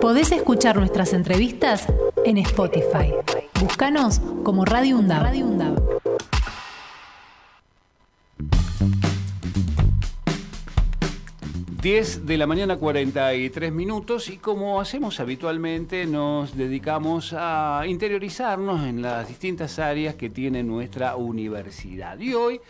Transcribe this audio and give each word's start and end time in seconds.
Podés 0.00 0.32
escuchar 0.32 0.76
nuestras 0.76 1.12
entrevistas 1.12 1.86
en 2.24 2.38
Spotify. 2.38 3.12
Búscanos 3.60 4.20
como 4.42 4.64
Radio 4.64 4.98
Undab. 4.98 5.24
Radio 5.24 5.44
de 12.26 12.36
la 12.36 12.46
mañana 12.46 12.76
43 12.76 13.72
minutos 13.72 14.28
y 14.28 14.36
como 14.36 14.80
hacemos 14.80 15.20
habitualmente 15.20 16.06
nos 16.06 16.54
dedicamos 16.54 17.34
a 17.36 17.84
interiorizarnos 17.86 18.86
en 18.86 19.00
las 19.00 19.26
distintas 19.26 19.78
áreas 19.78 20.14
que 20.16 20.28
tiene 20.28 20.62
nuestra 20.62 21.16
universidad. 21.16 22.18
Y 22.18 22.34
hoy 22.34 22.60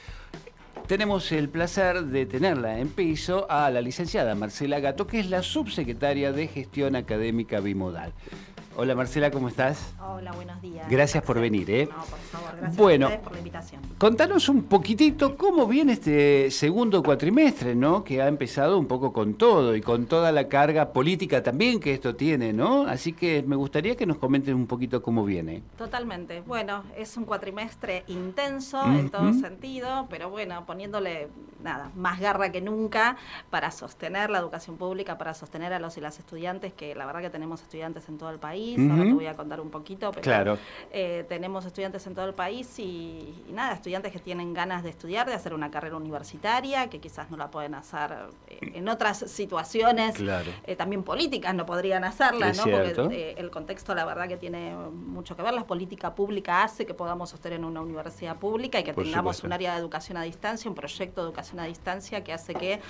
tenemos 0.88 1.32
el 1.32 1.50
placer 1.50 2.06
de 2.06 2.24
tenerla 2.24 2.78
en 2.78 2.88
piso 2.88 3.46
a 3.50 3.70
la 3.70 3.82
licenciada 3.82 4.34
Marcela 4.34 4.80
Gato, 4.80 5.06
que 5.06 5.20
es 5.20 5.28
la 5.28 5.42
subsecretaria 5.42 6.32
de 6.32 6.48
Gestión 6.48 6.96
Académica 6.96 7.60
Bimodal. 7.60 8.14
Hola 8.80 8.94
Marcela, 8.94 9.32
¿cómo 9.32 9.48
estás? 9.48 9.92
Hola, 10.00 10.30
buenos 10.30 10.62
días. 10.62 10.88
Gracias 10.88 11.24
por 11.24 11.40
venir, 11.40 11.68
¿eh? 11.68 11.88
No, 11.90 11.96
por 11.96 12.18
favor, 12.20 12.56
gracias 12.58 12.76
Bueno. 12.76 13.06
a 13.06 13.08
ustedes 13.08 13.24
por 13.24 13.32
la 13.32 13.38
invitación. 13.38 13.82
Contanos 13.98 14.48
un 14.48 14.62
poquitito 14.62 15.36
cómo 15.36 15.66
viene 15.66 15.94
este 15.94 16.48
segundo 16.52 17.02
cuatrimestre, 17.02 17.74
¿no? 17.74 18.04
Que 18.04 18.22
ha 18.22 18.28
empezado 18.28 18.78
un 18.78 18.86
poco 18.86 19.12
con 19.12 19.34
todo 19.34 19.74
y 19.74 19.80
con 19.80 20.06
toda 20.06 20.30
la 20.30 20.46
carga 20.46 20.92
política 20.92 21.42
también 21.42 21.80
que 21.80 21.92
esto 21.92 22.14
tiene, 22.14 22.52
¿no? 22.52 22.82
Así 22.86 23.14
que 23.14 23.42
me 23.42 23.56
gustaría 23.56 23.96
que 23.96 24.06
nos 24.06 24.18
comenten 24.18 24.54
un 24.54 24.68
poquito 24.68 25.02
cómo 25.02 25.24
viene. 25.24 25.60
Totalmente. 25.76 26.42
Bueno, 26.42 26.84
es 26.96 27.16
un 27.16 27.24
cuatrimestre 27.24 28.04
intenso 28.06 28.80
en 28.84 29.10
todo 29.10 29.32
sentido, 29.32 30.06
pero 30.08 30.30
bueno, 30.30 30.64
poniéndole 30.66 31.26
nada, 31.64 31.90
más 31.96 32.20
garra 32.20 32.52
que 32.52 32.60
nunca 32.60 33.16
para 33.50 33.72
sostener 33.72 34.30
la 34.30 34.38
educación 34.38 34.76
pública, 34.76 35.18
para 35.18 35.34
sostener 35.34 35.72
a 35.72 35.80
los 35.80 35.96
y 35.96 36.00
las 36.00 36.20
estudiantes, 36.20 36.72
que 36.72 36.94
la 36.94 37.06
verdad 37.06 37.22
que 37.22 37.30
tenemos 37.30 37.60
estudiantes 37.60 38.08
en 38.08 38.18
todo 38.18 38.30
el 38.30 38.38
país. 38.38 38.67
Ahora 38.76 39.04
te 39.04 39.12
voy 39.12 39.26
a 39.26 39.34
contar 39.34 39.60
un 39.60 39.70
poquito, 39.70 40.10
pero 40.10 40.22
Claro. 40.22 40.58
eh, 40.90 41.24
tenemos 41.28 41.64
estudiantes 41.64 42.06
en 42.06 42.14
todo 42.14 42.26
el 42.26 42.34
país 42.34 42.78
y, 42.78 42.82
y 43.48 43.52
nada, 43.52 43.74
estudiantes 43.74 44.12
que 44.12 44.18
tienen 44.18 44.52
ganas 44.52 44.82
de 44.82 44.90
estudiar, 44.90 45.26
de 45.26 45.34
hacer 45.34 45.54
una 45.54 45.70
carrera 45.70 45.96
universitaria, 45.96 46.88
que 46.90 47.00
quizás 47.00 47.30
no 47.30 47.36
la 47.36 47.50
pueden 47.50 47.74
hacer 47.74 48.14
eh, 48.48 48.58
en 48.74 48.88
otras 48.88 49.18
situaciones 49.18 50.16
Claro. 50.16 50.50
eh, 50.64 50.76
también 50.76 51.02
políticas 51.02 51.54
no 51.54 51.64
podrían 51.66 52.04
hacerla, 52.04 52.50
Es 52.50 52.56
¿no? 52.58 52.64
cierto. 52.64 53.02
Porque 53.04 53.30
eh, 53.30 53.34
el 53.38 53.50
contexto, 53.50 53.94
la 53.94 54.04
verdad, 54.04 54.28
que 54.28 54.36
tiene 54.36 54.74
mucho 54.74 55.36
que 55.36 55.42
ver. 55.42 55.54
La 55.54 55.64
política 55.64 56.14
pública 56.14 56.62
hace 56.62 56.84
que 56.86 56.94
podamos 56.94 57.30
sostener 57.30 57.60
una 57.64 57.80
universidad 57.80 58.36
pública 58.36 58.78
y 58.80 58.84
que 58.84 58.92
Por 58.92 59.04
tengamos 59.04 59.36
supuesto. 59.36 59.46
un 59.46 59.52
área 59.52 59.72
de 59.74 59.78
educación 59.80 60.16
a 60.18 60.22
distancia, 60.22 60.68
un 60.68 60.74
proyecto 60.74 61.22
de 61.22 61.28
educación 61.28 61.60
a 61.60 61.64
distancia 61.64 62.22
que 62.24 62.32
hace 62.32 62.54
que 62.54 62.80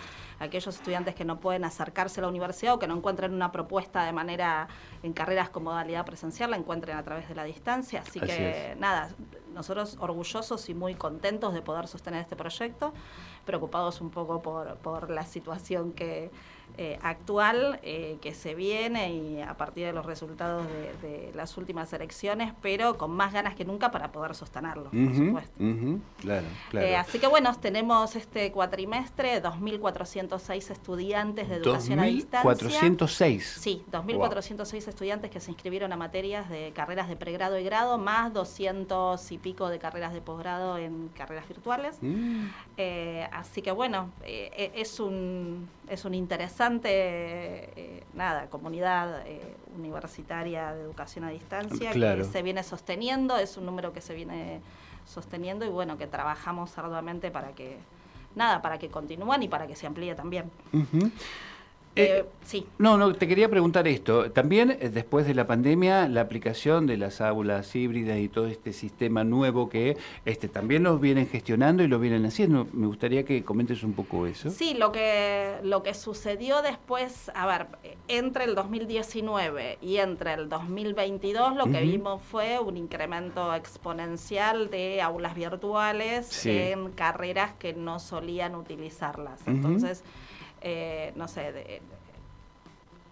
aquellos 0.40 0.74
estudiantes 0.76 1.14
que 1.14 1.24
no 1.24 1.40
pueden 1.40 1.64
acercarse 1.64 2.20
a 2.20 2.22
la 2.22 2.28
universidad 2.28 2.74
o 2.74 2.78
que 2.78 2.86
no 2.86 2.96
encuentren 2.96 3.32
una 3.34 3.50
propuesta 3.52 4.04
de 4.04 4.12
manera 4.12 4.68
en 5.02 5.12
carreras 5.12 5.50
con 5.50 5.64
modalidad 5.68 6.04
presencial, 6.04 6.50
la 6.50 6.56
encuentren 6.56 6.96
a 6.96 7.02
través 7.02 7.28
de 7.28 7.34
la 7.34 7.44
distancia. 7.44 8.00
Así, 8.00 8.18
Así 8.18 8.20
que, 8.20 8.76
nada, 8.78 9.10
nosotros 9.52 9.96
orgullosos 10.00 10.68
y 10.68 10.74
muy 10.74 10.94
contentos 10.94 11.52
de 11.54 11.62
poder 11.62 11.86
sostener 11.86 12.22
este 12.22 12.36
proyecto, 12.36 12.92
preocupados 13.44 14.00
un 14.00 14.10
poco 14.10 14.40
por, 14.40 14.76
por 14.78 15.10
la 15.10 15.24
situación 15.24 15.92
que 15.92 16.30
eh, 16.76 16.98
actual 17.02 17.80
eh, 17.82 18.18
que 18.20 18.34
se 18.34 18.54
viene 18.54 19.12
y 19.12 19.40
a 19.40 19.56
partir 19.56 19.86
de 19.86 19.92
los 19.92 20.06
resultados 20.06 20.66
de, 20.68 21.08
de 21.08 21.32
las 21.34 21.56
últimas 21.56 21.92
elecciones, 21.92 22.52
pero 22.62 22.96
con 22.98 23.10
más 23.10 23.32
ganas 23.32 23.54
que 23.54 23.64
nunca 23.64 23.90
para 23.90 24.12
poder 24.12 24.34
sostenerlo, 24.34 24.90
por 24.90 25.14
supuesto. 25.14 25.52
Claro, 26.20 26.46
claro. 26.70 26.86
Eh, 26.86 26.96
así 26.96 27.18
que 27.18 27.26
bueno, 27.26 27.52
tenemos 27.56 28.14
este 28.16 28.52
cuatrimestre 28.52 29.42
2.406 29.42 30.70
estudiantes 30.70 31.48
de 31.48 31.56
educación 31.56 31.98
a 31.98 32.04
distancia. 32.04 32.42
2406. 32.50 33.58
Sí, 33.60 33.84
2.406 33.90 34.88
estudiantes 34.88 35.30
que 35.30 35.40
se 35.40 35.50
inscribieron 35.50 35.92
a 35.92 35.96
materias 35.96 36.48
de 36.48 36.72
carreras 36.74 37.08
de 37.08 37.16
pregrado 37.16 37.58
y 37.58 37.64
grado, 37.64 37.98
más 37.98 38.32
200 38.32 39.32
y 39.32 39.38
pico 39.38 39.68
de 39.68 39.78
carreras 39.78 40.12
de 40.12 40.20
posgrado 40.20 40.78
en 40.78 41.08
carreras 41.16 41.48
virtuales. 41.48 41.98
Mm, 42.00 42.46
Eh, 42.76 43.28
así 43.32 43.60
que 43.62 43.72
bueno, 43.72 44.10
eh, 44.24 44.70
es 44.76 45.00
un 45.00 45.68
es 45.90 46.04
un 46.04 46.14
interesante 46.14 46.88
eh, 46.92 48.04
nada 48.14 48.46
comunidad 48.50 49.26
eh, 49.26 49.54
universitaria 49.76 50.72
de 50.74 50.82
educación 50.82 51.24
a 51.24 51.30
distancia 51.30 51.90
Claro. 51.92 52.22
que 52.24 52.30
se 52.30 52.42
viene 52.42 52.62
sosteniendo, 52.62 53.36
es 53.36 53.56
un 53.56 53.66
número 53.66 53.92
que 53.92 54.00
se 54.00 54.14
viene 54.14 54.60
sosteniendo 55.06 55.64
y 55.64 55.68
bueno 55.68 55.96
que 55.96 56.06
trabajamos 56.06 56.76
arduamente 56.78 57.30
para 57.30 57.52
que 57.52 57.78
nada 58.34 58.60
para 58.62 58.78
que 58.78 58.88
continúen 58.88 59.42
y 59.42 59.48
para 59.48 59.66
que 59.66 59.74
se 59.76 59.86
amplíe 59.86 60.14
también. 60.14 60.50
Eh, 62.02 62.24
sí. 62.44 62.66
No, 62.78 62.96
no, 62.96 63.12
te 63.14 63.26
quería 63.28 63.48
preguntar 63.48 63.86
esto. 63.88 64.30
También 64.30 64.70
eh, 64.80 64.90
después 64.90 65.26
de 65.26 65.34
la 65.34 65.46
pandemia, 65.46 66.08
la 66.08 66.20
aplicación 66.22 66.86
de 66.86 66.96
las 66.96 67.20
aulas 67.20 67.74
híbridas 67.74 68.18
y 68.18 68.28
todo 68.28 68.46
este 68.46 68.72
sistema 68.72 69.24
nuevo 69.24 69.68
que 69.68 69.96
este 70.24 70.48
también 70.48 70.82
los 70.82 71.00
vienen 71.00 71.26
gestionando 71.28 71.82
y 71.82 71.88
lo 71.88 71.98
vienen 71.98 72.24
haciendo. 72.26 72.66
Me 72.72 72.86
gustaría 72.86 73.24
que 73.24 73.44
comentes 73.44 73.82
un 73.82 73.92
poco 73.94 74.26
eso. 74.26 74.50
Sí, 74.50 74.74
lo 74.74 74.92
que, 74.92 75.56
lo 75.62 75.82
que 75.82 75.94
sucedió 75.94 76.62
después, 76.62 77.30
a 77.34 77.46
ver, 77.46 77.66
entre 78.08 78.44
el 78.44 78.54
2019 78.54 79.78
y 79.82 79.96
entre 79.96 80.34
el 80.34 80.48
2022 80.48 81.56
lo 81.56 81.66
que 81.66 81.80
vimos 81.80 82.22
fue 82.22 82.58
un 82.58 82.76
incremento 82.76 83.54
exponencial 83.54 84.70
de 84.70 85.00
aulas 85.02 85.34
virtuales 85.34 86.26
Sí. 86.26 86.50
en 86.50 86.90
carreras 86.92 87.52
que 87.58 87.72
no 87.74 87.98
solían 87.98 88.54
utilizarlas. 88.54 89.40
Entonces, 89.46 90.04
eh, 90.60 91.12
no 91.16 91.28
sé, 91.28 91.52
de- 91.52 91.82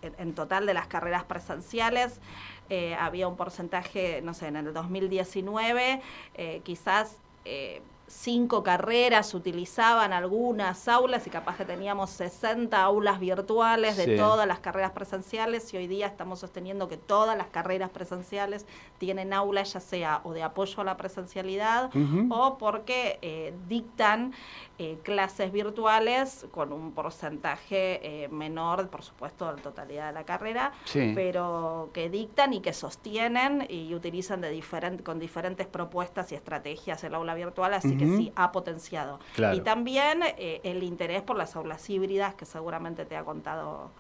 en, 0.03 0.35
total 0.35 0.67
de 0.67 0.75
las 0.75 0.87
carreras 0.87 1.25
presenciales 1.25 2.21
eh, 2.69 2.95
había 2.95 3.27
un 3.29 3.37
porcentaje, 3.37 4.21
no 4.23 4.35
sé, 4.35 4.49
en 4.49 4.57
el 4.57 4.73
2019 4.73 6.01
eh, 6.35 6.61
quizás 6.65 7.17
eh, 7.45 7.83
cinco 8.09 8.63
carreras 8.63 9.35
utilizaban 9.35 10.13
algunas 10.13 10.87
aulas 10.87 11.27
y 11.27 11.31
capaz 11.31 11.57
que 11.57 11.65
teníamos 11.65 12.11
60 12.11 12.81
aulas 12.81 13.19
virtuales 13.19 13.97
de 13.97 14.05
Sí. 14.05 14.17
todas 14.17 14.47
las 14.47 14.61
carreras 14.61 14.93
presenciales 14.93 15.75
y 15.75 15.77
hoy 15.77 15.89
día 15.89 16.07
estamos 16.07 16.39
sosteniendo 16.39 16.89
que 16.89 16.97
todas 16.97 17.37
las 17.37 17.49
carreras 17.49 17.91
presenciales 17.91 18.65
tienen 18.99 19.33
aulas 19.33 19.73
ya 19.73 19.81
sea 19.81 20.21
o 20.23 20.33
de 20.33 20.45
apoyo 20.45 20.81
a 20.81 20.85
la 20.85 20.97
presencialidad 20.97 21.91
o 22.31 22.59
porque 22.59 23.19
eh, 23.23 23.53
dictan 23.69 24.33
eh, 24.79 24.99
clases 25.03 25.51
virtuales 25.51 26.47
con 26.53 26.73
un 26.73 26.93
porcentaje 26.93 28.25
eh, 28.25 28.29
menor, 28.29 28.89
por 28.89 29.03
supuesto, 29.03 29.47
de 29.47 29.57
la 29.57 29.63
totalidad 29.63 30.07
de 30.09 30.13
la 30.13 30.25
carrera, 30.25 30.73
Sí. 30.85 31.13
pero 31.15 31.91
que 31.93 32.09
dictan 32.11 32.53
y 32.53 32.61
que 32.61 32.73
sostienen 32.73 33.67
y 33.69 33.95
utilizan 33.95 34.41
de 34.43 34.53
diferent- 34.55 35.03
con 35.03 35.19
diferentes 35.19 35.67
propuestas 35.67 36.31
y 36.33 36.35
estrategias 36.35 37.03
el 37.05 37.15
aula 37.15 37.35
virtual, 37.35 37.75
así 37.75 37.96
que 37.99 38.07
sí, 38.17 38.33
ha 38.37 38.53
potenciado. 38.53 39.19
Claro. 39.35 39.57
Y 39.57 39.61
también 39.61 40.23
eh, 40.23 40.61
el 40.65 40.83
interés 40.83 41.23
por 41.23 41.37
las 41.37 41.57
aulas 41.57 41.89
híbridas, 41.89 42.35
que 42.35 42.45
seguramente 42.45 43.05
te 43.05 43.17
ha 43.17 43.25
contado 43.25 43.91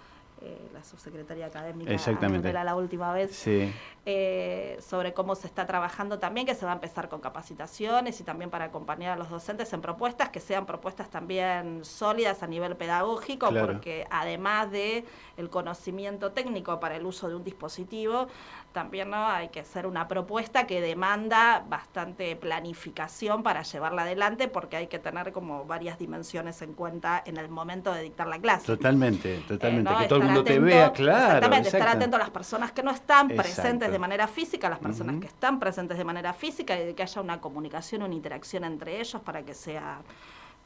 eh, 0.46 0.68
la 0.72 0.84
subsecretaría 0.84 1.46
académica 1.46 1.92
Exactamente. 1.92 2.52
La 2.52 2.74
última 2.76 3.12
vez 3.12 3.34
Sí. 3.34 3.72
eh, 4.04 4.78
sobre 4.80 5.12
cómo 5.12 5.34
se 5.34 5.46
está 5.46 5.66
trabajando 5.66 6.18
también, 6.18 6.46
que 6.46 6.54
se 6.54 6.64
va 6.64 6.72
a 6.72 6.74
empezar 6.74 7.08
con 7.08 7.20
capacitaciones 7.20 8.20
y 8.20 8.24
también 8.24 8.50
para 8.50 8.66
acompañar 8.66 9.12
a 9.12 9.16
los 9.16 9.28
docentes 9.30 9.72
en 9.72 9.80
propuestas 9.80 10.28
que 10.30 10.40
sean 10.40 10.66
propuestas 10.66 11.10
también 11.10 11.84
sólidas 11.84 12.42
a 12.42 12.46
nivel 12.46 12.76
pedagógico, 12.76 13.48
Claro. 13.48 13.66
porque 13.72 14.06
además 14.10 14.70
de 14.70 15.04
el 15.36 15.50
conocimiento 15.50 16.30
técnico 16.32 16.78
para 16.80 16.96
el 16.96 17.04
uso 17.06 17.28
de 17.28 17.34
un 17.34 17.42
dispositivo, 17.44 18.28
también 18.72 19.10
¿no? 19.10 19.26
hay 19.26 19.48
que 19.48 19.60
hacer 19.60 19.86
una 19.86 20.06
propuesta 20.06 20.66
que 20.66 20.80
demanda 20.80 21.64
bastante 21.68 22.36
planificación 22.36 23.42
para 23.42 23.62
llevarla 23.62 24.02
adelante, 24.02 24.48
porque 24.48 24.76
hay 24.76 24.86
que 24.86 24.98
tener 24.98 25.32
como 25.32 25.64
varias 25.64 25.98
dimensiones 25.98 26.60
en 26.62 26.74
cuenta 26.74 27.22
en 27.24 27.38
el 27.38 27.48
momento 27.48 27.92
de 27.92 28.02
dictar 28.02 28.26
la 28.26 28.38
clase. 28.38 28.66
Totalmente, 28.66 29.38
totalmente. 29.48 29.90
Eh, 29.90 29.94
¿no? 29.94 29.98
que 30.00 30.06
todo 30.08 30.18
el 30.18 30.24
mundo 30.26 30.35
te 30.44 30.54
atento- 30.58 30.64
vea, 30.64 30.92
claro. 30.92 31.24
Exactamente, 31.36 31.68
estar 31.68 31.88
atento 31.88 32.16
a 32.16 32.18
las 32.20 32.30
personas 32.30 32.72
que 32.72 32.82
no 32.82 32.90
están 32.90 33.28
presentes 33.28 33.90
de 33.90 33.98
manera 33.98 34.26
física, 34.28 34.66
a 34.66 34.70
las 34.70 34.78
personas 34.78 35.20
que 35.20 35.26
están 35.26 35.58
presentes 35.60 35.98
de 35.98 36.04
manera 36.04 36.32
física 36.32 36.80
y 36.80 36.94
que 36.94 37.02
haya 37.02 37.20
una 37.22 37.40
comunicación, 37.40 38.02
una 38.02 38.14
interacción 38.14 38.64
entre 38.64 39.00
ellos 39.00 39.20
para 39.22 39.42
que 39.42 39.54
sea 39.54 40.00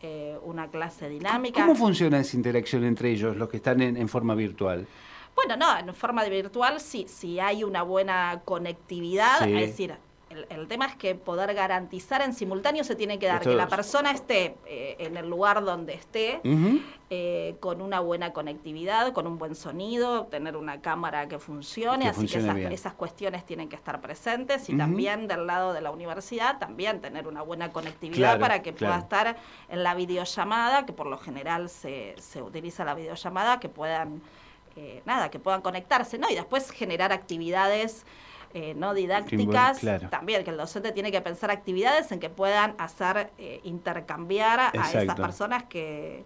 eh, 0.03 0.39
una 0.45 0.69
clase 0.69 1.09
dinámica. 1.09 1.61
¿Cómo 1.61 1.75
funciona 1.75 2.19
esa 2.21 2.37
interacción 2.37 2.85
entre 2.85 3.11
ellos, 3.11 3.37
los 3.37 3.49
que 3.49 3.59
están 3.59 3.81
en, 3.83 3.97
en 3.97 4.09
forma 4.09 4.35
virtual? 4.35 4.87
Bueno, 5.37 5.56
no, 5.56 5.79
en 5.79 5.95
forma 5.95 6.25
de 6.25 6.31
virtual 6.31 6.81
sí, 6.81 7.06
si 7.09 7.39
hay 7.39 7.65
una 7.65 7.83
buena 7.83 8.41
conectividad, 8.45 9.39
Sí. 9.45 9.53
es 9.55 9.61
decir, 9.69 9.95
el, 10.31 10.47
el 10.49 10.69
tema 10.69 10.87
es 10.87 10.94
que 10.94 11.17
poder 11.17 11.53
garantizar 11.55 12.23
en 12.23 12.32
simultáneo 12.32 12.85
se 12.85 12.94
tiene 12.94 13.19
que 13.19 13.27
dar 13.27 13.38
Esto 13.38 13.50
que 13.50 13.56
la 13.56 13.67
persona 13.67 14.12
esté 14.12 14.56
eh, 14.65 14.94
en 15.00 15.17
el 15.17 15.29
lugar 15.29 15.65
donde 15.65 15.94
esté, 15.94 16.41
eh, 17.11 17.56
con 17.59 17.82
una 17.82 17.99
buena 17.99 18.32
conectividad, 18.32 19.12
con 19.12 19.27
un 19.27 19.38
buen 19.38 19.56
sonido, 19.56 20.27
tener 20.27 20.56
una 20.56 20.81
cámara 20.81 21.27
que 21.27 21.41
funcione, 21.41 22.05
Que 22.05 22.11
así 22.11 22.21
funcione 22.21 22.55
que 22.55 22.61
esas, 22.61 22.73
esas 22.73 22.94
cuestiones 22.94 23.44
tienen 23.44 23.69
que 23.69 23.75
estar 23.75 24.00
presentes 24.00 24.69
y 24.69 24.77
también 24.77 25.27
del 25.27 25.49
lado 25.49 25.73
de 25.73 25.81
la 25.81 25.91
universidad 25.91 26.59
también 26.59 27.00
tener 27.00 27.26
una 27.26 27.43
buena 27.43 27.73
conectividad 27.73 28.21
Claro, 28.21 28.41
para 28.41 28.62
que 28.62 28.73
claro. 28.73 28.94
pueda 28.94 29.03
estar 29.03 29.37
en 29.69 29.83
la 29.83 29.94
videollamada, 29.94 30.87
que 30.87 30.93
por 30.93 31.09
lo 31.09 31.19
general 31.19 31.69
se, 31.69 32.15
se 32.19 32.41
utiliza 32.41 32.85
la 32.85 32.94
videollamada, 32.94 33.59
que 33.59 33.69
puedan 33.69 34.23
eh, 34.76 35.03
nada, 35.05 35.31
que 35.31 35.41
puedan 35.41 35.62
conectarse, 35.62 36.17
¿no? 36.19 36.31
Y 36.31 36.37
después 36.37 36.71
generar 36.71 37.12
actividades 37.12 38.06
eh, 38.52 38.75
no 38.75 38.94
didácticas, 38.94 39.81
también 40.11 40.43
que 40.43 40.50
el 40.50 40.56
docente 40.56 40.91
tiene 40.91 41.12
que 41.12 41.20
pensar 41.20 41.52
actividades 41.52 42.11
en 42.11 42.19
que 42.19 42.31
puedan 42.31 42.75
hacer 42.79 43.31
eh, 43.38 43.61
intercambiar 43.62 44.58
a 44.76 44.91
esas 44.91 45.14
personas 45.14 45.64
que 45.64 46.25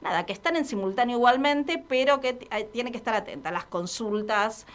nada, 0.00 0.24
que 0.24 0.32
están 0.32 0.56
en 0.56 0.64
simultáneo 0.64 1.18
igualmente, 1.18 1.82
pero 1.86 2.20
que 2.20 2.32
tiene 2.72 2.92
que 2.92 2.96
estar 2.96 3.14
atenta 3.14 3.50
a 3.50 3.52
las 3.52 3.64
consultas, 3.64 4.66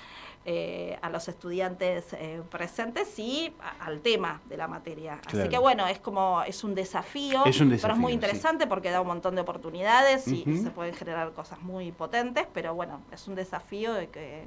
eh, 0.46 1.00
a 1.02 1.10
los 1.10 1.28
estudiantes 1.28 2.16
presentes 2.52 3.18
y 3.18 3.52
al 3.80 4.02
tema 4.02 4.42
de 4.46 4.58
la 4.58 4.68
materia. 4.68 5.20
Así 5.26 5.50
que 5.50 5.58
bueno, 5.58 5.88
es 5.88 5.98
como, 5.98 6.44
es 6.44 6.64
un 6.64 6.76
desafío, 6.76 7.44
pero 7.44 7.94
es 7.94 8.00
muy 8.00 8.14
interesante 8.14 8.68
porque 8.68 8.92
da 8.92 9.02
un 9.02 9.08
montón 9.08 9.34
de 9.34 9.42
oportunidades 9.42 10.28
y 10.28 10.44
se 10.62 10.70
pueden 10.70 10.94
generar 10.94 11.32
cosas 11.32 11.62
muy 11.64 11.92
potentes, 11.92 12.46
pero 12.54 12.76
bueno, 12.76 13.02
es 13.12 13.28
un 13.28 13.34
desafío 13.34 13.92
de 13.96 14.10
que 14.10 14.46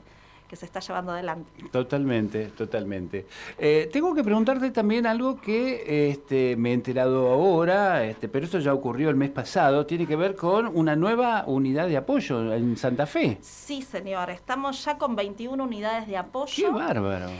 que 0.49 0.57
se 0.57 0.67
está 0.67 0.81
llevando 0.81 1.13
adelante. 1.13 1.51
Totalmente, 1.71 2.47
totalmente. 2.49 3.27
Eh, 3.59 3.89
tengo 3.93 4.15
que 4.15 4.23
preguntarte 4.23 4.71
también 4.71 5.07
algo 5.07 5.41
que 5.41 6.11
este, 6.11 6.57
me 6.57 6.71
he 6.71 6.75
enterado 6.75 7.33
ahora, 7.33 8.05
este, 8.05 8.29
pero 8.29 8.45
esto 8.45 8.59
ya 8.59 8.75
ocurrió 8.75 9.11
el 9.11 9.17
mes 9.17 9.31
pasado, 9.31 9.87
tiene 9.87 10.07
que 10.07 10.17
ver 10.17 10.37
con 10.37 10.67
una 10.69 10.97
nueva 10.97 11.45
unidad 11.47 11.89
de 11.89 11.97
apoyo 11.97 12.53
en 12.53 12.77
Santa 12.77 13.07
Fe. 13.07 13.39
Sí, 13.41 13.83
señor, 13.83 14.31
estamos 14.31 14.85
ya 14.85 14.99
con 14.99 15.17
21 15.17 15.63
unidades 15.63 16.07
de 16.07 16.17
apoyo. 16.17 16.55
¡Qué 16.55 16.71
bárbaro! 16.71 17.31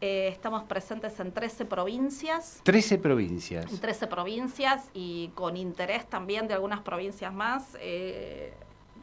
Eh, 0.00 0.28
estamos 0.28 0.64
presentes 0.64 1.18
en 1.20 1.32
13 1.32 1.64
provincias. 1.64 2.60
13 2.64 2.98
provincias. 2.98 3.72
En 3.72 3.78
13 3.78 4.06
provincias 4.06 4.90
y 4.92 5.28
con 5.34 5.56
interés 5.56 6.06
también 6.06 6.46
de 6.46 6.54
algunas 6.54 6.80
provincias 6.80 7.32
más. 7.32 7.76
Eh, 7.80 8.52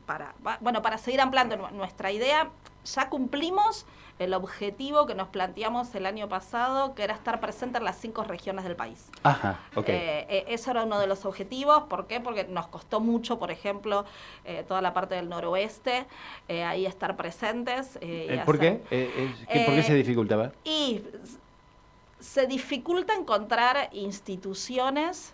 para, 0.06 0.36
bueno, 0.60 0.82
para 0.82 0.98
seguir 0.98 1.22
ampliando 1.22 1.56
nuestra 1.72 2.12
idea, 2.12 2.50
ya 2.86 3.10
cumplimos 3.10 3.86
el 4.20 4.34
objetivo 4.36 5.08
que 5.08 5.16
nos 5.16 5.30
planteamos 5.30 5.96
el 5.96 6.06
año 6.06 6.30
pasado, 6.30 6.94
que 6.94 7.04
era 7.04 7.16
estar 7.16 7.40
presente 7.40 7.80
en 7.80 7.86
las 7.86 7.98
cinco 7.98 8.24
regiones 8.24 8.66
del 8.66 8.76
país. 8.76 9.10
Ajá, 9.24 9.60
ok. 9.76 9.90
Eh, 9.90 10.28
eh, 10.30 10.46
eso 10.50 10.70
era 10.70 10.84
uno 10.84 11.00
de 11.00 11.08
los 11.08 11.26
objetivos. 11.26 11.84
¿Por 11.84 12.06
qué? 12.06 12.20
Porque 12.20 12.44
nos 12.44 12.68
costó 12.68 13.00
mucho, 13.00 13.40
por 13.40 13.50
ejemplo, 13.50 14.06
eh, 14.46 14.64
toda 14.68 14.82
la 14.82 14.94
parte 14.94 15.16
del 15.16 15.28
noroeste, 15.28 16.06
ahí 16.48 16.86
estar 16.86 17.18
presentes. 17.18 17.98
¿Por 18.46 18.60
qué? 18.60 18.82
¿Por 19.66 19.76
qué 19.76 19.84
se 19.84 19.96
dificultaba? 19.96 20.52
Y 20.64 21.02
se 22.22 22.46
dificulta 22.46 23.16
encontrar 23.16 23.90
instituciones 23.94 25.34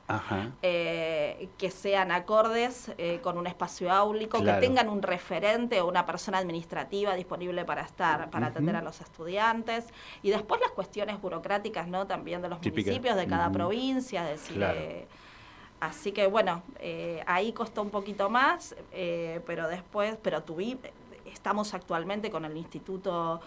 eh, 0.61 1.49
que 1.57 1.69
sean 1.69 2.11
acordes 2.11 2.91
eh, 2.97 3.19
con 3.21 3.37
un 3.37 3.45
espacio 3.45 3.91
áulico, 3.91 4.41
que 4.41 4.53
tengan 4.53 4.87
un 4.89 5.01
referente 5.01 5.81
o 5.81 5.87
una 5.87 6.05
persona 6.05 6.37
administrativa 6.37 7.13
disponible 7.13 7.65
para 7.65 7.81
estar, 7.81 8.29
para 8.29 8.47
atender 8.47 8.77
a 8.77 8.81
los 8.81 9.01
estudiantes. 9.01 9.85
Y 10.23 10.29
después 10.29 10.61
las 10.61 10.71
cuestiones 10.71 11.21
burocráticas, 11.21 11.87
¿no? 11.87 12.07
También 12.07 12.41
de 12.41 12.49
los 12.49 12.59
municipios, 12.59 13.15
de 13.17 13.27
cada 13.27 13.51
provincia, 13.51 14.23
decir, 14.23 14.63
eh, 14.63 15.07
así 15.81 16.13
que 16.13 16.25
bueno, 16.27 16.63
ahí 17.25 17.51
costó 17.51 17.81
un 17.81 17.89
poquito 17.89 18.29
más, 18.29 18.75
pero 19.45 19.67
después, 19.67 20.17
pero 20.21 20.41
tuvimos, 20.41 20.85
estamos 21.25 21.73
actualmente 21.73 22.31
con 22.31 22.45
el 22.45 22.55
Instituto 22.55 23.41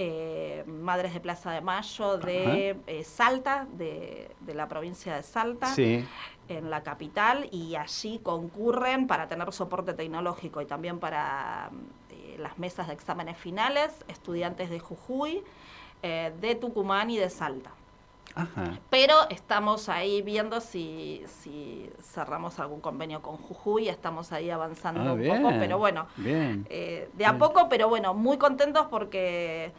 eh, 0.00 0.62
Madres 0.66 1.12
de 1.12 1.18
Plaza 1.18 1.50
de 1.50 1.60
Mayo 1.60 2.18
de 2.18 2.76
eh, 2.86 3.02
Salta, 3.02 3.66
de, 3.72 4.30
la 4.46 4.68
provincia 4.68 5.16
de 5.16 5.24
Salta, 5.24 5.74
en 5.76 6.70
la 6.70 6.84
capital, 6.84 7.48
y 7.50 7.74
allí 7.74 8.20
concurren 8.22 9.08
para 9.08 9.26
tener 9.26 9.52
soporte 9.52 9.94
tecnológico 9.94 10.62
y 10.62 10.66
también 10.66 11.00
para 11.00 11.70
eh, 12.10 12.36
las 12.38 12.60
mesas 12.60 12.86
de 12.86 12.94
exámenes 12.94 13.36
finales, 13.38 14.04
estudiantes 14.06 14.70
de 14.70 14.78
Jujuy, 14.78 15.42
de 16.00 16.54
Tucumán 16.54 17.10
y 17.10 17.16
de 17.16 17.28
Salta. 17.28 17.72
Pero 18.90 19.28
estamos 19.30 19.88
ahí 19.88 20.22
viendo 20.22 20.60
si, 20.60 21.24
si 21.26 21.90
cerramos 22.00 22.58
algún 22.58 22.80
convenio 22.80 23.20
con 23.22 23.36
Jujuy, 23.36 23.88
estamos 23.88 24.32
ahí 24.32 24.50
avanzando 24.50 25.00
ah, 25.00 25.12
un 25.12 25.26
poco, 25.26 25.48
pero 25.58 25.78
bueno, 25.78 26.06
de 26.16 27.26
a 27.26 27.38
poco, 27.38 27.68
pero 27.68 27.88
bueno, 27.88 28.14
muy 28.14 28.38
contentos 28.38 28.86
porque 28.90 29.72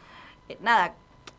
eh, 0.48 0.58
nada, 0.60 0.94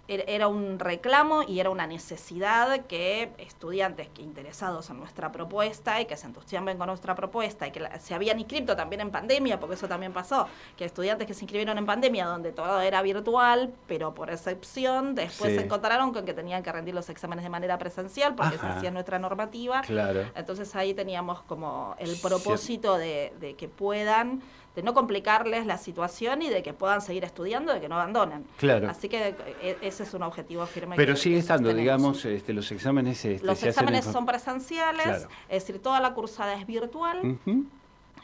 era 0.07 0.47
un 0.47 0.79
reclamo 0.79 1.43
y 1.43 1.59
era 1.59 1.69
una 1.69 1.87
necesidad 1.87 2.85
que 2.85 3.31
estudiantes 3.37 4.09
que 4.09 4.21
interesados 4.21 4.89
en 4.89 4.99
nuestra 4.99 5.31
propuesta 5.31 6.01
y 6.01 6.05
que 6.05 6.17
se 6.17 6.27
entusiasmen 6.27 6.77
con 6.77 6.87
nuestra 6.87 7.15
propuesta 7.15 7.67
y 7.67 7.71
que 7.71 7.87
se 7.99 8.13
habían 8.13 8.39
inscrito 8.39 8.75
también 8.75 9.01
en 9.01 9.11
pandemia, 9.11 9.59
porque 9.59 9.75
eso 9.75 9.87
también 9.87 10.11
pasó, 10.11 10.47
que 10.75 10.85
estudiantes 10.85 11.27
que 11.27 11.33
se 11.33 11.45
inscribieron 11.45 11.77
en 11.77 11.85
pandemia 11.85 12.25
donde 12.25 12.51
todo 12.51 12.81
era 12.81 13.01
virtual, 13.01 13.73
pero 13.87 14.13
por 14.13 14.29
excepción, 14.29 15.15
después 15.15 15.55
se 15.55 15.63
encontraron 15.63 16.13
con 16.13 16.25
que 16.25 16.33
tenían 16.33 16.63
que 16.63 16.71
rendir 16.71 16.93
los 16.93 17.09
exámenes 17.09 17.43
de 17.43 17.49
manera 17.49 17.77
presencial 17.77 18.35
porque 18.35 18.57
se 18.57 18.65
hacía 18.65 18.91
nuestra 18.91 19.19
normativa. 19.19 19.81
Claro. 19.81 20.25
Entonces 20.35 20.75
ahí 20.75 20.93
teníamos 20.93 21.41
como 21.43 21.95
el 21.99 22.17
propósito 22.17 22.97
de, 22.97 23.33
de 23.39 23.55
que 23.55 23.67
puedan 23.67 24.41
de 24.75 24.83
no 24.83 24.93
complicarles 24.93 25.65
la 25.65 25.77
situación 25.77 26.41
y 26.41 26.49
de 26.49 26.63
que 26.63 26.73
puedan 26.73 27.01
seguir 27.01 27.25
estudiando, 27.25 27.73
de 27.73 27.81
que 27.81 27.89
no 27.89 27.95
abandonen. 27.95 28.45
Claro. 28.57 28.89
Así 28.89 29.09
que 29.09 29.35
e, 29.61 29.77
ese 29.81 30.03
es 30.03 30.13
un 30.13 30.23
objetivo 30.23 30.65
firme. 30.65 30.95
Pero 30.95 31.15
sigue 31.15 31.37
estando, 31.37 31.73
digamos, 31.73 32.23
este, 32.25 32.53
los 32.53 32.71
exámenes. 32.71 33.23
Este, 33.25 33.45
los 33.45 33.61
exámenes 33.63 34.05
son 34.05 34.25
presenciales, 34.25 35.27
es 35.49 35.65
decir, 35.65 35.81
toda 35.81 35.99
la 35.99 36.13
cursada 36.13 36.55
es 36.55 36.65
virtual. 36.65 37.37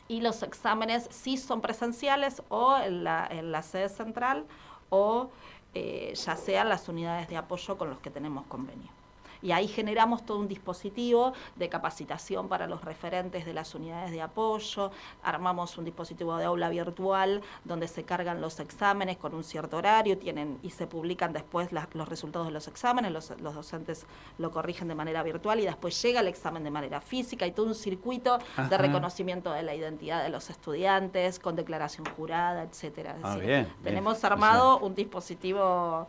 Y 0.09 0.21
los 0.21 0.41
exámenes 0.41 1.09
sí 1.11 1.35
son 1.35 1.59
presenciales 1.59 2.41
o 2.47 2.77
en 2.77 3.03
la, 3.03 3.27
en 3.29 3.51
la 3.51 3.61
sede 3.61 3.89
central 3.89 4.45
o 4.89 5.29
eh, 5.73 6.13
ya 6.15 6.38
sean 6.38 6.69
las 6.69 6.88
unidades 6.88 7.27
de 7.27 7.35
apoyo 7.35 7.77
con 7.77 7.89
los 7.89 7.99
que 7.99 8.09
tenemos 8.09 8.45
convenio 8.45 8.96
y 9.42 9.51
ahí 9.51 9.68
generamos 9.68 10.25
todo 10.25 10.39
un 10.39 10.48
dispositivo 10.48 11.34
de 11.56 11.69
capacitación 11.69 12.48
para 12.48 12.68
los 12.68 12.84
referentes 12.84 13.45
de 13.45 13.54
las 13.54 13.75
unidades 13.75 14.12
de 14.12 14.22
apoyo, 14.22 14.92
armamos 15.24 15.78
un 15.78 15.86
dispositivo 15.86 16.38
de 16.38 16.45
aula 16.45 16.69
virtual 16.69 17.42
donde 17.63 17.88
se 17.88 18.04
cargan 18.04 18.42
los 18.42 18.60
exámenes 18.60 19.18
con 19.18 19.34
un 19.34 19.44
cierto 19.44 19.78
horario 19.78 20.18
tienen 20.18 20.60
y 20.62 20.72
se 20.72 20.88
publican 20.88 21.34
después 21.34 21.69
los 21.72 22.10
resultados 22.10 22.48
de 22.48 22.54
los 22.54 22.68
exámenes, 22.68 23.12
los, 23.12 23.34
docentes 23.42 24.06
lo 24.38 24.51
corrigen 24.51 24.88
de 24.88 24.95
manera 24.95 25.24
virtual 25.24 25.60
y 25.60 25.66
después 25.66 26.01
llega 26.01 26.19
el 26.22 26.28
examen 26.28 26.63
de 26.63 26.72
manera 26.72 27.01
física. 27.01 27.45
Y 27.45 27.51
todo 27.51 27.66
un 27.68 27.75
circuito 27.75 28.40
de 28.69 28.78
reconocimiento 28.78 29.51
de 29.51 29.63
la 29.63 29.75
identidad 29.75 30.24
de 30.24 30.30
los 30.30 30.50
estudiantes 30.50 31.40
con 31.40 31.56
declaración 31.56 32.06
jurada, 32.16 32.63
etcétera. 32.63 33.16
Ah, 33.24 33.38
tenemos 33.83 34.24
armado 34.24 34.80
un 34.80 34.95
dispositivo 34.95 36.07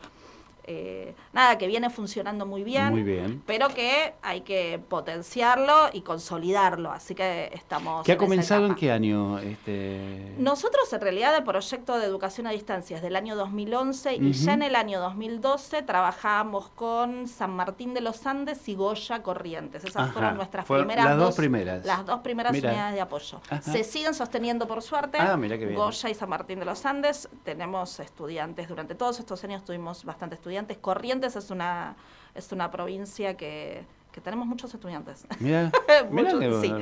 eh, 0.70 1.14
nada, 1.32 1.56
que 1.56 1.66
viene 1.66 1.88
funcionando 1.88 2.44
muy 2.44 2.62
bien, 2.62 2.90
muy 2.90 3.02
bien, 3.02 3.42
pero 3.46 3.68
que 3.68 4.12
hay 4.20 4.42
que 4.42 4.78
potenciarlo 4.86 5.88
y 5.94 6.02
consolidarlo. 6.02 6.92
Así 6.92 7.14
que 7.14 7.50
estamos. 7.54 8.04
¿Qué 8.04 8.12
ha 8.12 8.18
comenzado 8.18 8.66
en 8.66 8.74
qué 8.74 8.92
año? 8.92 9.38
Este... 9.38 10.34
Nosotros, 10.36 10.92
en 10.92 11.00
realidad, 11.00 11.34
el 11.34 11.44
proyecto 11.44 11.98
de 11.98 12.04
educación 12.04 12.46
a 12.46 12.50
distancia 12.50 12.98
es 12.98 13.02
del 13.02 13.16
año 13.16 13.34
2011 13.34 14.16
y 14.16 14.32
ya 14.32 14.52
en 14.52 14.62
el 14.62 14.76
año 14.76 15.00
2012 15.00 15.82
trabajábamos 15.84 16.68
con 16.68 17.28
San 17.28 17.52
Martín 17.52 17.94
de 17.94 18.02
los 18.02 18.26
Andes 18.26 18.68
y 18.68 18.74
Goya 18.74 19.22
Corrientes. 19.22 19.84
Esas 19.84 20.12
fueron 20.12 20.36
nuestras 20.36 20.66
primeras 20.66 21.06
las 21.06 21.16
dos, 21.16 21.34
primeras. 21.34 21.86
Las 21.86 22.04
dos 22.04 22.20
primeras 22.20 22.52
unidades 22.52 22.92
de 22.92 23.00
apoyo. 23.00 23.40
Se 23.62 23.84
siguen 23.84 24.12
sosteniendo 24.12 24.68
por 24.68 24.82
suerte. 24.82 25.16
Ah. 25.18 25.34
Goya 25.74 26.10
y 26.10 26.14
San 26.14 26.28
Martín 26.28 26.58
de 26.58 26.66
los 26.66 26.84
Andes. 26.84 27.26
Tenemos 27.42 28.00
estudiantes 28.00 28.68
durante 28.68 28.94
todos 28.94 29.18
estos 29.18 29.42
años, 29.44 29.64
tuvimos 29.64 30.04
bastante 30.04 30.34
estudiantes 30.34 30.57
Corrientes 30.80 31.36
es 31.36 31.50
una, 31.50 31.96
es 32.34 32.52
una 32.52 32.70
provincia 32.70 33.36
que, 33.36 33.84
tenemos 34.24 34.48
muchos 34.48 34.74
estudiantes. 34.74 35.28
Mira, 35.38 35.70
sí. 36.60 36.74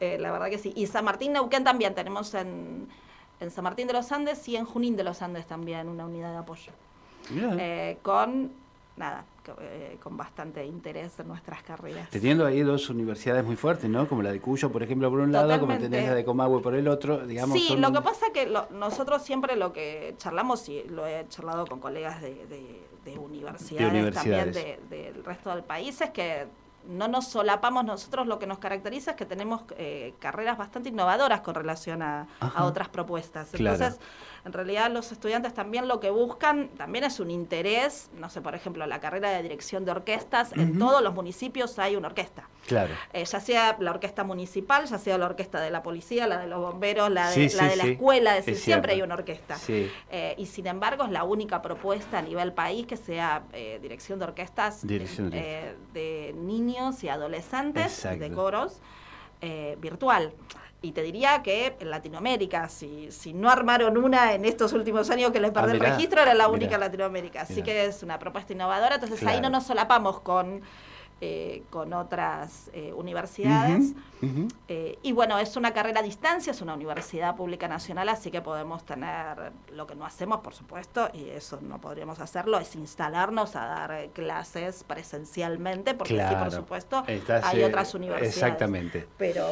Eh, 0.00 0.16
la 0.18 0.32
verdad 0.32 0.48
que 0.48 0.56
sí. 0.56 0.72
Y 0.74 0.86
San 0.86 1.04
Martín 1.04 1.34
Neuquén 1.34 1.62
también 1.62 1.94
tenemos 1.94 2.32
en, 2.32 2.88
en, 3.38 3.50
San 3.50 3.64
Martín 3.64 3.86
de 3.86 3.92
los 3.92 4.10
Andes 4.12 4.48
y 4.48 4.56
en 4.56 4.64
Junín 4.64 4.96
de 4.96 5.04
los 5.04 5.20
Andes 5.20 5.44
también 5.44 5.90
una 5.90 6.06
unidad 6.06 6.30
de 6.30 6.38
apoyo. 6.38 6.72
Eh, 7.32 7.98
con 8.02 8.50
nada, 9.00 9.24
eh, 9.60 9.98
con 10.00 10.16
bastante 10.16 10.64
interés 10.64 11.18
en 11.18 11.26
nuestras 11.26 11.62
carreras. 11.62 12.08
Teniendo 12.10 12.46
ahí 12.46 12.60
dos 12.60 12.88
universidades 12.90 13.44
muy 13.44 13.56
fuertes, 13.56 13.90
¿no? 13.90 14.08
Como 14.08 14.22
la 14.22 14.30
de 14.30 14.40
Cuyo, 14.40 14.70
por 14.70 14.82
ejemplo, 14.82 15.10
por 15.10 15.20
un 15.20 15.32
lado, 15.32 15.58
como 15.58 15.76
tenés 15.76 16.06
la 16.06 16.14
de 16.14 16.24
Comahue 16.24 16.62
por 16.62 16.74
el 16.74 16.86
otro, 16.86 17.26
digamos. 17.26 17.58
Sí, 17.58 17.76
lo 17.76 17.92
que 17.92 18.00
pasa 18.02 18.26
es 18.26 18.32
que 18.32 18.52
nosotros 18.70 19.22
siempre 19.22 19.56
lo 19.56 19.72
que 19.72 20.14
charlamos, 20.18 20.68
y 20.68 20.84
lo 20.84 21.06
he 21.06 21.26
charlado 21.28 21.66
con 21.66 21.80
colegas 21.80 22.20
de, 22.22 22.88
universidades, 23.18 24.14
también 24.14 24.52
del 24.52 25.24
resto 25.24 25.50
del 25.50 25.64
país, 25.64 26.00
es 26.00 26.10
que 26.10 26.46
no 26.86 27.08
nos 27.08 27.28
solapamos 27.28 27.84
nosotros, 27.84 28.26
lo 28.26 28.38
que 28.38 28.46
nos 28.46 28.58
caracteriza 28.58 29.12
es 29.12 29.16
que 29.16 29.26
tenemos 29.26 29.62
eh, 29.76 30.14
carreras 30.18 30.56
bastante 30.56 30.88
innovadoras 30.88 31.40
con 31.40 31.54
relación 31.54 32.02
a, 32.02 32.26
otras 32.60 32.88
propuestas. 32.88 33.52
Entonces, 33.54 33.98
en 34.44 34.52
realidad 34.52 34.90
los 34.90 35.12
estudiantes 35.12 35.54
también 35.54 35.88
lo 35.88 36.00
que 36.00 36.10
buscan 36.10 36.68
también 36.76 37.04
es 37.04 37.20
un 37.20 37.30
interés, 37.30 38.10
no 38.18 38.30
sé, 38.30 38.40
por 38.40 38.54
ejemplo, 38.54 38.86
la 38.86 39.00
carrera 39.00 39.30
de 39.30 39.42
dirección 39.42 39.84
de 39.84 39.92
orquestas, 39.92 40.52
en 40.52 40.78
todos 40.78 41.02
los 41.02 41.14
municipios 41.14 41.78
hay 41.78 41.96
una 41.96 42.08
orquesta. 42.08 42.48
Claro. 42.66 42.94
Eh, 43.12 43.24
ya 43.24 43.40
sea 43.40 43.76
la 43.80 43.90
orquesta 43.90 44.24
municipal, 44.24 44.86
ya 44.86 44.98
sea 44.98 45.18
la 45.18 45.26
orquesta 45.26 45.60
de 45.60 45.70
la 45.70 45.82
policía, 45.82 46.26
la 46.26 46.38
de 46.38 46.46
los 46.46 46.60
bomberos, 46.60 47.10
la 47.10 47.30
de 47.30 47.50
la, 47.54 47.68
de 47.68 47.76
la 47.76 47.84
escuela, 47.84 48.36
es 48.36 48.46
decir, 48.46 48.62
siempre 48.62 48.92
hay 48.92 49.02
una 49.02 49.14
orquesta. 49.14 49.56
Eh, 49.68 50.34
y 50.38 50.46
sin 50.46 50.66
embargo 50.66 51.04
es 51.04 51.10
la 51.10 51.24
única 51.24 51.62
propuesta 51.62 52.18
a 52.18 52.22
nivel 52.22 52.52
país 52.52 52.86
que 52.86 52.96
sea 52.96 53.42
dirección 53.80 54.18
de 54.18 54.24
orquestas 54.24 54.86
de 54.86 56.34
niños 56.36 57.02
y 57.04 57.08
adolescentes 57.08 58.02
de 58.02 58.32
coros 58.32 58.80
eh, 59.42 59.76
virtual. 59.80 60.32
Y 60.82 60.92
te 60.92 61.02
diría 61.02 61.42
que 61.42 61.76
en 61.78 61.90
Latinoamérica, 61.90 62.68
si, 62.68 63.10
si 63.12 63.34
no 63.34 63.50
armaron 63.50 63.98
una 63.98 64.32
en 64.32 64.46
estos 64.46 64.72
últimos 64.72 65.10
años 65.10 65.30
que 65.30 65.40
les 65.40 65.50
perdí 65.50 65.72
ah, 65.72 65.74
el 65.74 65.80
registro, 65.80 66.22
era 66.22 66.32
la 66.32 66.48
única 66.48 66.76
en 66.76 66.80
Latinoamérica. 66.80 67.42
Así 67.42 67.62
que 67.62 67.84
es 67.84 68.02
una 68.02 68.18
propuesta 68.18 68.54
innovadora. 68.54 68.94
Entonces 68.94 69.22
ahí 69.26 69.40
no 69.40 69.50
nos 69.50 69.66
solapamos 69.66 70.20
con 70.20 70.62
eh, 71.22 71.64
con 71.68 71.92
otras 71.92 72.70
eh, 72.72 72.94
universidades. 72.94 73.92
Eh, 74.68 74.98
y 75.02 75.12
bueno, 75.12 75.38
es 75.38 75.54
una 75.56 75.72
carrera 75.72 76.00
a 76.00 76.02
distancia, 76.02 76.50
es 76.50 76.62
una 76.62 76.74
universidad 76.74 77.36
pública 77.36 77.68
nacional, 77.68 78.08
así 78.08 78.30
que 78.30 78.40
podemos 78.40 78.84
tener 78.84 79.52
lo 79.74 79.86
que 79.86 79.94
no 79.94 80.06
hacemos, 80.06 80.40
por 80.40 80.54
supuesto, 80.54 81.10
y 81.12 81.28
eso 81.28 81.58
no 81.60 81.78
podríamos 81.78 82.20
hacerlo, 82.20 82.58
es 82.58 82.74
instalarnos 82.74 83.54
a 83.56 83.66
dar 83.66 84.08
clases 84.14 84.82
presencialmente, 84.84 85.92
porque 85.92 86.16
sí, 86.26 86.34
por 86.38 86.52
supuesto, 86.52 87.04
hay 87.06 87.64
otras 87.64 87.94
universidades. 87.94 88.34
Exactamente. 88.34 89.06
Pero 89.18 89.46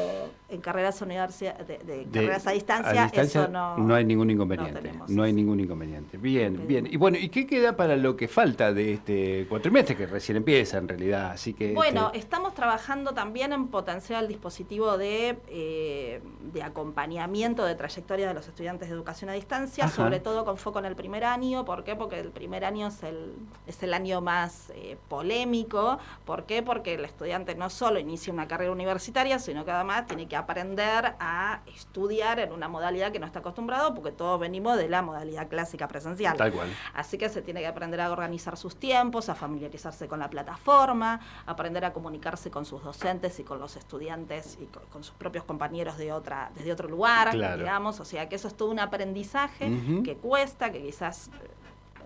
en 0.48 0.60
carreras, 0.62 0.98
de, 1.00 2.06
carreras 2.10 2.46
a 2.46 2.52
distancia, 2.52 3.10
eso 3.12 3.48
no, 3.48 3.76
no 3.76 3.94
hay 3.94 4.06
ningún 4.06 4.30
inconveniente. 4.30 4.90
No, 5.08 5.22
hay 5.22 5.34
ningún 5.34 5.60
inconveniente. 5.60 6.16
Bien, 6.16 6.66
bien. 6.66 6.88
Y 6.90 6.96
bueno, 6.96 7.18
¿y 7.18 7.28
qué 7.28 7.46
queda 7.46 7.76
para 7.76 7.96
lo 7.96 8.16
que 8.16 8.26
falta 8.28 8.72
de 8.72 8.94
este 8.94 9.46
cuatrimestre, 9.48 9.96
que 9.96 10.06
recién 10.06 10.36
empieza 10.36 10.78
en 10.78 10.88
realidad? 10.88 11.32
Así 11.32 11.57
bueno, 11.74 12.10
estamos 12.14 12.54
trabajando 12.54 13.12
también 13.12 13.52
en 13.52 13.68
potenciar 13.68 14.22
el 14.22 14.28
dispositivo 14.28 14.96
de, 14.96 15.38
eh, 15.48 16.22
de 16.52 16.62
acompañamiento 16.62 17.64
de 17.64 17.74
trayectoria 17.74 18.28
de 18.28 18.34
los 18.34 18.46
estudiantes 18.48 18.88
de 18.88 18.94
educación 18.94 19.30
a 19.30 19.32
distancia, 19.32 19.88
sobre 19.88 20.20
todo 20.20 20.44
con 20.44 20.56
foco 20.56 20.78
en 20.78 20.84
el 20.84 20.96
primer 20.96 21.24
año. 21.24 21.64
¿Por 21.64 21.84
qué? 21.84 21.96
Porque 21.96 22.20
el 22.20 22.30
primer 22.30 22.64
año 22.64 22.88
es 22.88 23.02
el, 23.02 23.34
es 23.66 23.82
el 23.82 23.94
año 23.94 24.20
más 24.20 24.70
eh, 24.74 24.96
polémico. 25.08 25.98
¿Por 26.24 26.44
qué? 26.44 26.62
Porque 26.62 26.94
el 26.94 27.04
estudiante 27.04 27.54
no 27.54 27.70
solo 27.70 27.98
inicia 27.98 28.32
una 28.32 28.48
carrera 28.48 28.72
universitaria, 28.72 29.38
sino 29.38 29.64
que 29.64 29.70
además 29.70 30.06
tiene 30.06 30.28
que 30.28 30.36
aprender 30.36 31.14
a 31.18 31.60
estudiar 31.66 32.40
en 32.40 32.52
una 32.52 32.68
modalidad 32.68 33.12
que 33.12 33.18
no 33.18 33.26
está 33.26 33.40
acostumbrado, 33.40 33.94
porque 33.94 34.12
todos 34.12 34.38
venimos 34.38 34.76
de 34.76 34.88
la 34.88 35.02
modalidad 35.02 35.48
clásica 35.48 35.88
presencial. 35.88 36.36
Tal 36.36 36.52
cual. 36.52 36.68
Así 36.94 37.18
que 37.18 37.28
se 37.28 37.42
tiene 37.42 37.60
que 37.60 37.66
aprender 37.66 38.00
a 38.00 38.10
organizar 38.10 38.56
sus 38.56 38.76
tiempos, 38.76 39.28
a 39.28 39.34
familiarizarse 39.34 40.08
con 40.08 40.20
la 40.20 40.30
plataforma, 40.30 41.20
aprender 41.48 41.84
a 41.86 41.92
comunicarse 41.94 42.50
con 42.50 42.66
sus 42.66 42.84
docentes 42.84 43.40
y 43.40 43.42
con 43.42 43.58
los 43.58 43.76
estudiantes 43.76 44.58
y 44.60 44.66
con, 44.66 45.02
sus 45.02 45.14
propios 45.14 45.44
compañeros 45.44 45.96
de 45.96 46.12
otra, 46.12 46.50
desde 46.54 46.72
otro 46.72 46.88
lugar, 46.88 47.32
digamos. 47.32 48.00
O 48.00 48.04
sea 48.04 48.28
que 48.28 48.36
eso 48.36 48.48
es 48.48 48.54
todo 48.54 48.70
un 48.70 48.78
aprendizaje 48.78 49.70
que 50.04 50.16
cuesta, 50.16 50.70
que 50.70 50.82
quizás 50.82 51.30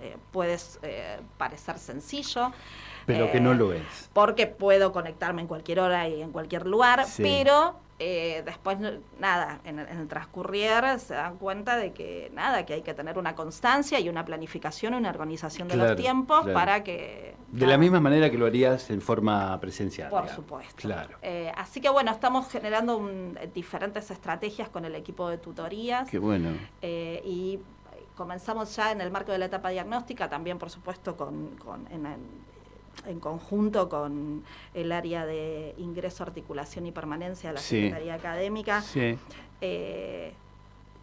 eh, 0.00 0.16
puedes 0.30 0.78
eh, 0.82 1.18
parecer 1.38 1.78
sencillo. 1.78 2.52
Pero 3.04 3.32
que 3.32 3.40
no 3.40 3.52
lo 3.52 3.72
es. 3.72 4.10
Porque 4.12 4.46
puedo 4.46 4.92
conectarme 4.92 5.42
en 5.42 5.48
cualquier 5.48 5.80
hora 5.80 6.08
y 6.08 6.22
en 6.22 6.30
cualquier 6.30 6.66
lugar, 6.66 7.04
pero 7.16 7.74
eh, 8.04 8.42
después, 8.44 8.78
nada, 9.20 9.60
en 9.64 9.78
el, 9.78 10.08
transcurrir 10.08 10.98
se 10.98 11.14
dan 11.14 11.36
cuenta 11.36 11.76
de 11.76 11.92
que, 11.92 12.30
nada, 12.34 12.66
que 12.66 12.74
hay 12.74 12.82
que 12.82 12.94
tener 12.94 13.16
una 13.16 13.36
constancia 13.36 14.00
y 14.00 14.08
una 14.08 14.24
planificación, 14.24 14.94
una 14.94 15.10
organización 15.10 15.68
de 15.68 15.76
los 15.76 15.94
tiempos 15.94 16.48
para 16.48 16.82
que... 16.82 17.36
De 17.48 17.66
la 17.66 17.78
misma 17.78 18.00
manera 18.00 18.28
que 18.28 18.38
lo 18.38 18.46
harías 18.46 18.90
en 18.90 19.00
forma 19.00 19.58
presencial. 19.60 20.10
Por 20.10 20.28
supuesto. 20.28 20.74
Claro. 20.76 21.16
Eh, 21.22 21.52
así 21.56 21.80
que 21.80 21.90
bueno, 21.90 22.10
estamos 22.10 22.48
generando 22.48 23.08
diferentes 23.54 24.10
estrategias 24.10 24.68
con 24.68 24.84
el 24.84 24.96
equipo 24.96 25.28
de 25.28 25.38
tutorías. 25.38 26.08
Qué 26.10 26.18
bueno. 26.18 26.50
Eh, 26.80 27.22
y 27.24 27.60
comenzamos 28.16 28.74
ya 28.74 28.90
en 28.90 29.00
el 29.00 29.12
marco 29.12 29.30
de 29.30 29.38
la 29.38 29.44
etapa 29.44 29.68
diagnóstica, 29.68 30.28
también 30.28 30.58
por 30.58 30.70
supuesto 30.70 31.16
con, 31.16 31.56
con 31.56 31.86
en, 31.92 32.06
en 32.06 32.51
conjunto 33.20 33.88
con 33.88 34.44
el 34.74 34.92
área 34.92 35.26
de 35.26 35.74
ingreso, 35.78 36.22
articulación 36.22 36.86
y 36.86 36.92
permanencia 36.92 37.50
de 37.50 37.54
la 37.54 37.60
Secretaría 37.60 38.14
Académica. 38.14 38.82
Eh, 39.60 40.32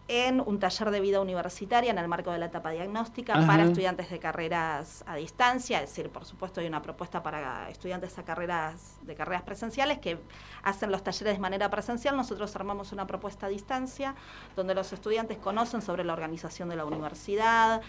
en 0.10 0.42
un 0.42 0.60
taller 0.60 0.90
de 0.90 1.00
vida 1.00 1.22
universitaria 1.22 1.92
en 1.92 2.00
el 2.00 2.08
marco 2.08 2.32
de 2.32 2.40
la 2.40 2.48
etapa 2.48 2.72
diagnóstica 2.72 3.46
para 3.46 3.64
estudiantes 3.64 4.10
de 4.10 4.18
carreras 4.18 5.04
a 5.06 5.16
distancia, 5.16 5.82
es 5.84 5.90
decir, 5.90 6.10
por 6.10 6.26
supuesto 6.26 6.62
hay 6.62 6.68
una 6.68 6.82
propuesta 6.82 7.22
para 7.22 7.70
estudiantes 7.70 8.18
a 8.18 8.24
carreras 8.24 8.98
de 9.04 9.14
carreras 9.14 9.44
presenciales 9.44 10.00
que 10.00 10.18
hacen 10.64 10.92
los 10.92 11.04
talleres 11.04 11.36
de 11.36 11.40
manera 11.40 11.70
presencial, 11.70 12.18
nosotros 12.18 12.56
armamos 12.56 12.92
una 12.92 13.06
propuesta 13.06 13.46
a 13.46 13.50
distancia 13.50 14.16
donde 14.56 14.74
los 14.74 14.92
estudiantes 14.92 15.38
conocen 15.38 15.84
sobre 15.84 16.04
la 16.04 16.14
organización 16.14 16.70
de 16.70 16.76
la 16.76 16.86
universidad, 16.86 17.82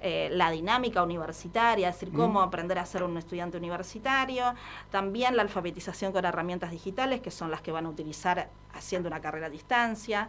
eh, 0.00 0.28
la 0.30 0.52
dinámica 0.52 1.02
universitaria, 1.02 1.88
es 1.88 1.96
decir, 1.96 2.14
cómo 2.14 2.40
aprender 2.40 2.78
a 2.78 2.86
ser 2.86 3.02
un 3.02 3.18
estudiante 3.18 3.58
universitario, 3.58 4.54
también 4.92 5.34
la 5.34 5.42
alfabetización 5.42 6.12
con 6.12 6.24
herramientas 6.24 6.70
digitales 6.70 7.20
que 7.20 7.32
son 7.32 7.50
las 7.50 7.62
que 7.62 7.72
van 7.72 7.86
a 7.86 7.88
utilizar 7.88 8.48
haciendo 8.74 9.08
una 9.08 9.20
carrera 9.20 9.46
a 9.46 9.50
distancia. 9.50 10.28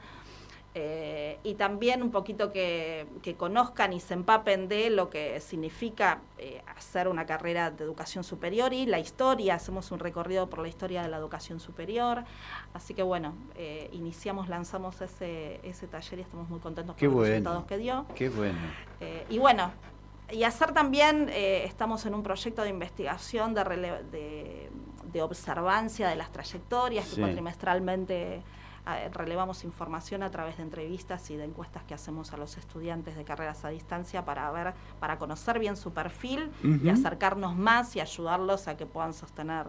Eh, 0.77 1.39
y 1.43 1.53
también 1.53 2.03
un 2.03 2.11
poquito 2.11 2.51
que, 2.51 3.07
conozcan 3.37 3.93
y 3.93 4.01
se 4.01 4.13
empapen 4.13 4.67
de 4.67 4.89
lo 4.89 5.09
que 5.09 5.39
significa 5.39 6.19
eh, 6.37 6.61
hacer 6.75 7.07
una 7.07 7.25
carrera 7.25 7.71
de 7.71 7.85
educación 7.85 8.25
superior 8.25 8.73
y 8.73 8.85
la 8.85 8.99
historia, 8.99 9.55
hacemos 9.55 9.91
un 9.91 9.99
recorrido 9.99 10.49
por 10.49 10.59
la 10.59 10.67
historia 10.67 11.01
de 11.01 11.07
la 11.07 11.15
educación 11.15 11.61
superior, 11.61 12.25
así 12.73 12.93
que 12.93 13.03
bueno, 13.03 13.35
eh, 13.55 13.89
iniciamos, 13.93 14.49
lanzamos 14.49 14.99
ese, 14.99 15.61
ese 15.63 15.87
taller 15.87 16.19
y 16.19 16.23
estamos 16.23 16.49
muy 16.49 16.59
contentos 16.59 16.97
con 16.97 17.09
los 17.09 17.25
resultados 17.25 17.63
que 17.63 17.77
dio. 17.77 18.05
Qué 18.13 18.27
bueno. 18.27 18.59
y 19.29 19.39
bueno, 19.39 19.71
y 20.29 20.43
hacer 20.43 20.73
también, 20.73 21.29
estamos 21.29 22.05
en 22.05 22.13
un 22.15 22.21
proyecto 22.21 22.63
de 22.63 22.69
investigación 22.69 23.53
de, 23.53 23.63
de, 24.11 24.69
de 25.13 25.21
observancia 25.21 26.09
de 26.09 26.17
las 26.17 26.33
trayectorias 26.33 27.07
que 27.07 27.21
cuatrimestralmente 27.21 28.43
relevamos 29.13 29.63
información 29.63 30.23
a 30.23 30.29
través 30.31 30.57
de 30.57 30.63
entrevistas 30.63 31.29
y 31.31 31.37
de 31.37 31.45
encuestas 31.45 31.83
que 31.83 31.93
hacemos 31.93 32.33
a 32.33 32.37
los 32.37 32.57
estudiantes 32.57 33.15
de 33.15 33.23
carreras 33.23 33.65
a 33.65 33.69
distancia 33.69 34.25
para 34.25 34.49
ver, 34.51 34.73
para 34.99 35.17
conocer 35.17 35.59
bien 35.59 35.75
su 35.75 35.91
perfil 35.91 36.51
y 36.63 36.89
acercarnos 36.89 37.55
más 37.55 37.95
y 37.95 37.99
ayudarlos 37.99 38.67
a 38.67 38.77
que 38.77 38.85
puedan 38.85 39.13
sostener 39.13 39.65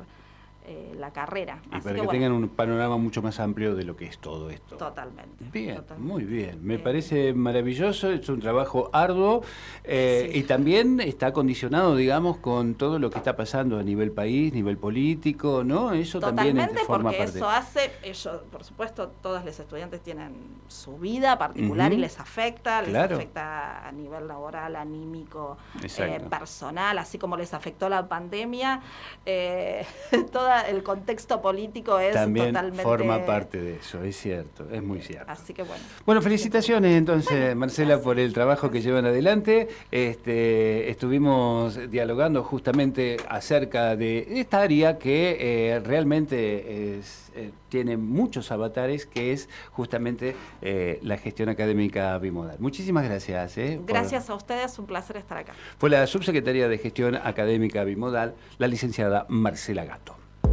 eh, 0.69 0.97
la 0.99 1.13
carrera. 1.13 1.61
Y 1.67 1.81
para 1.81 2.01
que, 2.01 2.09
tengan 2.09 2.33
un 2.33 2.49
panorama 2.49 2.97
mucho 2.97 3.23
más 3.23 3.39
amplio 3.39 3.77
de 3.77 3.85
lo 3.85 3.97
que 3.97 4.07
es 4.07 4.19
todo 4.19 4.51
esto. 4.51 4.77
Totalmente. 4.77 5.45
Bien, 5.53 5.81
muy 5.99 6.25
bien. 6.25 6.59
Me 6.61 6.81
parece 6.81 7.33
maravilloso, 7.35 8.11
es 8.11 8.29
un 8.29 8.41
trabajo 8.41 8.91
arduo 8.93 9.45
eh, 9.85 10.29
y 10.35 10.43
también 10.43 10.99
está 10.99 11.33
condicionado, 11.33 11.95
digamos, 11.95 12.39
con 12.39 12.75
todo 12.75 12.99
lo 12.99 13.11
que 13.11 13.19
está 13.19 13.37
pasando 13.37 13.79
a 13.79 13.85
nivel 13.85 14.11
país, 14.11 14.53
nivel 14.53 14.77
político, 14.77 15.63
¿no? 15.63 15.93
Eso 15.93 16.19
también 16.19 16.59
forma 16.85 17.11
porque 17.11 17.23
eso 17.23 17.49
hace, 17.49 17.93
ellos, 18.03 18.41
por 18.51 18.65
supuesto, 18.65 19.13
todos 19.23 19.45
los 19.45 19.57
estudiantes 19.61 20.01
tienen 20.01 20.35
su 20.67 20.99
vida 20.99 21.39
particular 21.39 21.93
y 21.93 21.97
les 21.97 22.19
afecta, 22.19 22.83
les 22.83 22.93
afecta 22.97 23.87
a 23.87 23.93
nivel 23.93 24.27
laboral, 24.27 24.75
anímico, 24.75 25.59
eh, 25.81 26.21
personal, 26.29 26.99
así 26.99 27.19
como 27.19 27.37
les 27.37 27.55
afectó 27.55 27.89
la 27.89 28.09
pandemia, 28.09 28.81
toda 30.33 30.56
el 30.63 30.83
contexto 30.83 31.41
político 31.41 31.99
es 31.99 32.15
También 32.15 32.49
totalmente... 32.49 32.83
forma 32.83 33.25
parte 33.25 33.61
de 33.61 33.77
eso, 33.77 34.03
es 34.03 34.17
cierto, 34.17 34.67
es 34.71 34.83
muy 34.83 35.01
cierto. 35.01 35.31
Así 35.31 35.53
que 35.53 35.63
bueno. 35.63 35.83
Bueno, 36.05 36.23
felicitaciones 36.23 36.97
entonces, 36.97 37.55
Marcela, 37.57 38.01
por 38.01 38.19
el 38.19 38.33
trabajo 38.33 38.71
que 38.71 38.81
llevan 38.81 39.07
adelante. 39.07 39.69
Este, 39.91 40.91
estuvimos 40.91 41.91
dialogando 41.91 42.43
justamente 42.43 43.17
acerca 43.29 43.97
de 43.97 44.27
esta 44.41 44.61
área 44.61 44.99
que 44.99 45.37
eh, 45.41 45.81
realmente 45.81 46.99
es, 46.99 47.31
eh, 47.35 47.53
tiene 47.69 47.97
muchos 47.97 48.51
avatares, 48.51 49.07
que 49.07 49.33
es 49.33 49.49
justamente 49.73 50.37
eh, 50.63 50.99
la 51.03 51.17
gestión 51.17 51.49
académica 51.49 52.17
bimodal. 52.19 52.57
Muchísimas 52.59 53.05
gracias. 53.05 53.57
Gracias 53.87 54.31
a 54.31 54.35
ustedes, 54.35 54.79
un 54.79 54.87
placer 54.87 55.17
estar 55.17 55.39
acá. 55.39 55.53
Fue 55.79 55.91
la 55.91 56.07
subsecretaria 56.07 56.69
de 56.69 56.79
Gestión 56.79 57.17
Académica 57.17 57.85
Bimodal, 57.85 58.35
la 58.59 58.67
licenciada 58.67 59.27
Marcela 59.29 59.85
Gato. 59.85 60.26